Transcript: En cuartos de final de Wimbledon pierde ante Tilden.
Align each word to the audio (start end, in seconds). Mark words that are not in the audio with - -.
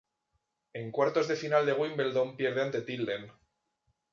En 0.73 0.89
cuartos 0.89 1.27
de 1.27 1.35
final 1.35 1.63
de 1.67 1.73
Wimbledon 1.73 2.35
pierde 2.35 2.63
ante 2.63 2.81
Tilden. 2.81 3.31